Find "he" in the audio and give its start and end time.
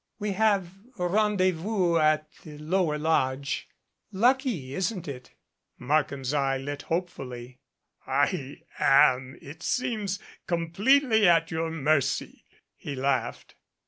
12.75-12.95